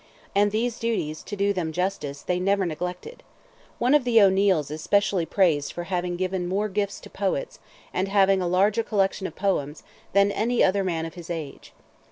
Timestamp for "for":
5.73-5.83